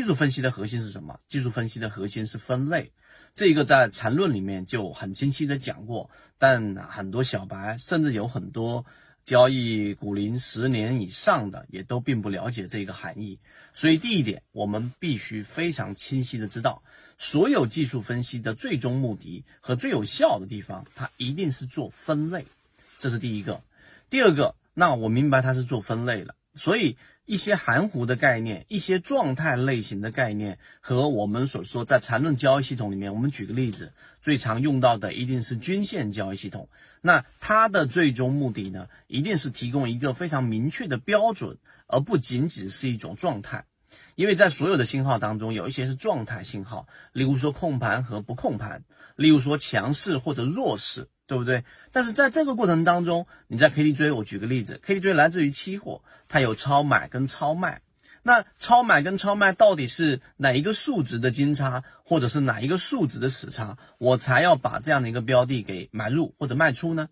[0.00, 1.20] 技术分析的核心是什么？
[1.28, 2.90] 技术分析的核心是分类，
[3.34, 8.86] 这个在缠论里面就很清晰的讲过，但很多小白甚至有很多。
[9.22, 13.38] 交易股龄十年以上的也都并不了解这个含义，
[13.74, 16.82] 所以第一点，我们必须非常清晰的知道，
[17.18, 22.46] 所有技术分析的最终目的和最有效的地方，它一定是做分类，
[22.98, 23.60] 这是第一个。
[24.08, 26.96] 第二个，那我明白它是做分类了，所以
[27.30, 36.68] 一些含糊的概念，一些状态类型的概念，和我们所说在缠论交易系统里面，我们举个例子，最常用到的一定是均线交易系统。
[37.00, 41.56] 那它的最终目的呢，一定是提供一个非常明确的标准，
[41.86, 43.64] 而不仅仅是一种状态。
[44.16, 48.82] 因为在所有的信号当中，有一些是状态信号，例如说控盘和不控盘，
[49.14, 51.62] 例如说强势或者弱势，对不对？
[51.92, 57.82] 但是在这个过程当中，你在 KDJ，我举个例子，KDJ 来自于期货，它有超买跟超卖。
[58.24, 67.08] 那超买跟超卖到底是哪一个数值的金叉，或者是哪一个数值的死叉，我才要把这样的一个标的给买入或者卖出呢？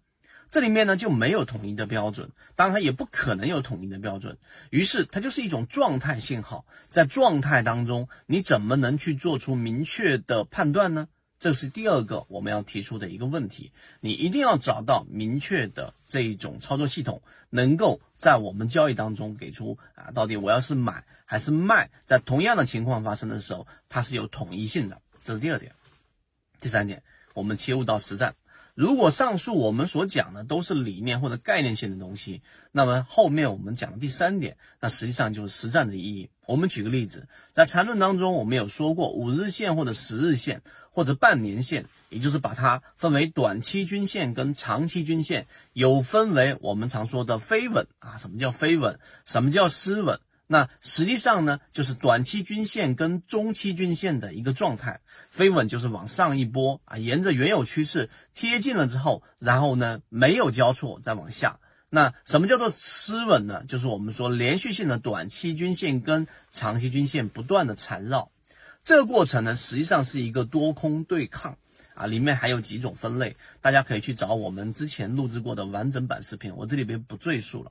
[0.50, 4.36] 这里面呢就没有统一的标准，当然它也不可能有统一的标准。
[4.70, 11.06] 于是它就是一种状态信号，在状态当中，你怎么能去做出明确的判断呢？
[11.41, 25.00] 这是第二个我们要提出的一个问题，你一定要找到明确的这一种操作系统，能够在我们交易当中给出啊，到底我要是买还是卖，在同样的情况发生的时候，它是有统一性的。
[25.25, 25.72] 这是第二点。
[26.61, 27.03] 第三点，
[27.34, 28.34] 我们切入到实战。
[28.75, 36.31] 如果上述我们所讲的都是理念或者概念性的东西，那么后面我们讲的第三点，那实际上就是实战的意义。
[36.47, 40.62] 我们举个例子，在缠论当中，我们有说过五日线或者十日线。
[40.98, 48.98] 或者半年线，也就是把它分为短期均线跟长期均线，有分为我们常说的飞稳啊，什么叫飞稳？
[49.24, 50.19] 什么叫失稳？
[50.48, 54.98] 那实际上呢，就是短期均线跟中期均线的一个状态。
[55.30, 61.60] 飞稳就是往上一波啊，沿着原有趋势贴近了之后，然后呢没有交错再往下。
[61.91, 63.62] 那什么叫做失稳呢？
[63.69, 68.32] 就是我们说连续性的短期均线跟长期均线不断的缠绕。
[68.88, 71.59] 这个过程呢，实际上是一个多空对抗
[71.93, 77.71] 啊，里面还有几种分类，大家可以去找我们之前录制过的完整版视频，我这里边不赘述了。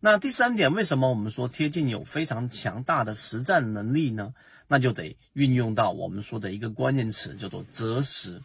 [0.00, 4.34] 那第三点，为什么我们说贴近有非常强大的实战能力呢？
[4.66, 8.42] 那就得运用到我们说的一个关键词，叫做择时。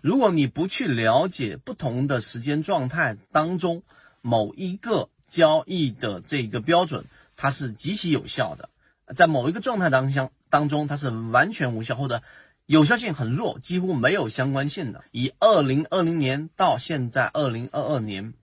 [0.00, 3.82] 如果你不去了解不同的时间状态当中
[4.22, 7.04] 某一个交易的这个标准，
[7.36, 8.70] 它是极其有效的，
[9.14, 10.32] 在某一个状态当中。
[10.50, 12.22] 当中它是完全无效或者
[12.66, 15.02] 有效性很弱，几乎没有相关性的。
[15.12, 18.34] 以二零二零年到现在二零二二年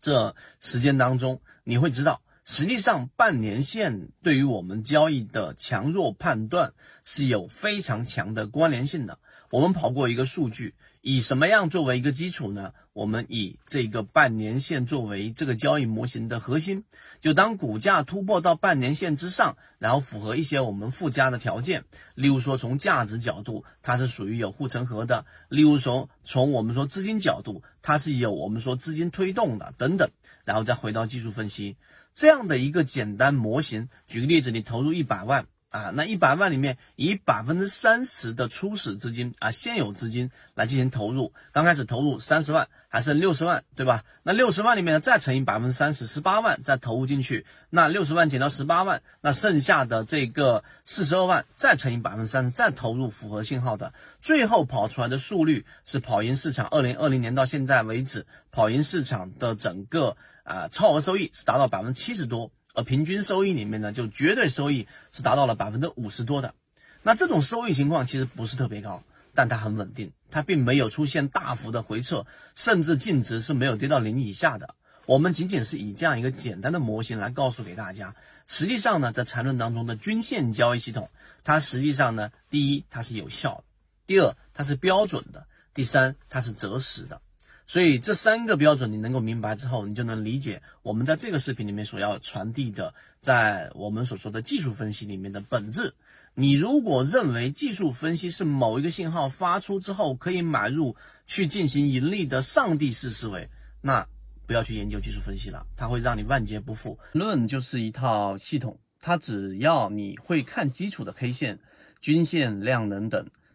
[0.00, 9.18] 这时间当中，你会知道，实际上半年线对于我们交易的强弱判断是有非常强的关联性的。
[9.50, 10.74] 我们跑过一个数据。
[11.00, 12.72] 以什么样作为一个基础呢？
[12.92, 16.82] 我们以这个半年线作为这个交易模型的核心，
[17.20, 21.84] 就当股价突破到半年线之上，然后符合一些我们附加的条件，
[22.16, 30.10] 例如说从价值角度它是属于有护城河的，例如说从我们说资金角度它是有我们说资金推动的等等，
[30.44, 31.76] 然后再回到技术分析
[32.16, 33.88] 这样的一个简单模型。
[34.08, 35.46] 举个例子，你投入一百万。
[35.70, 44.02] 啊，那一百万里面以百分之三十的初始资金啊，现有资金来进行投入，刚开始投入三十万，还剩六十万，对吧？
[44.22, 53.92] 那六十万里面呢，再乘以百分之三十，十八万再投入进去，那六十万减到十八万，那剩下的这个四十二万再乘以百分之三十，再投入符合信号的，
[54.22, 56.66] 最后跑出来的速率是跑赢市场。
[56.68, 62.50] 二零二零年到现在为止，跑赢市场的整个啊超额收益是达到百分之七十多。
[62.78, 66.54] 而平均收益里面呢，就绝对收益是达到了百分之五十多的。
[67.02, 69.02] 那这种收益情况其实不是特别高，
[69.34, 72.24] 但它很稳定，它并没有出现大幅的回撤，
[72.54, 74.76] 甚至净值是没有跌到零以下的。
[75.06, 78.14] 我们仅仅是以这样一个简单的模型来告诉给大家，
[78.46, 81.10] 实际上呢，在缠论当中的均线交易系统，
[81.42, 83.64] 它实际上呢，第一它是有效的，
[84.06, 87.20] 第二它是标准的，第三它是择时的。
[87.68, 95.92] 所以这三个标准你能够明白之后，你就能理解我们在这个视频里面所要传递的，在我们所说的技术分析里面的本质。
[96.34, 103.50] 你如果认为技术分析是某一个信号发出之后可以买入去进行盈利的上帝式思维，
[103.82, 104.08] 那
[104.46, 106.98] 不要去研究技术分析了，它会让你万劫不复。
[107.12, 111.58] 论就是一套系统，它只要你会看基础的 K 线、
[112.00, 113.26] 均线、量能等。